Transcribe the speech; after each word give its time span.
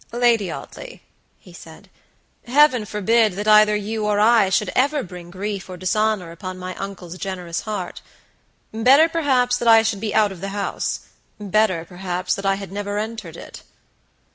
"Lady 0.13 0.49
Audley," 0.51 1.03
he 1.37 1.53
said, 1.53 1.87
"Heaven 2.47 2.85
forbid 2.85 3.33
that 3.33 3.47
either 3.47 3.75
you 3.75 4.05
or 4.07 4.19
I 4.19 4.49
should 4.49 4.71
ever 4.75 5.03
bring 5.03 5.29
grief 5.29 5.69
or 5.69 5.77
dishonor 5.77 6.31
upon 6.31 6.57
my 6.57 6.73
uncle's 6.77 7.15
generous 7.19 7.61
heart! 7.69 8.01
Better, 8.73 9.07
perhaps, 9.07 9.57
that 9.57 9.67
I 9.67 9.83
should 9.83 9.99
be 9.99 10.15
out 10.15 10.31
of 10.31 10.41
the 10.41 10.49
housebetter, 10.57 11.85
perhaps, 11.85 12.33
that 12.33 12.47
I 12.47 12.55
had 12.55 12.71
never 12.71 12.97
entered 12.97 13.37
it!" 13.37 13.61